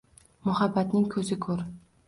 [0.47, 1.65] Muhabbatning ko`zi ko`r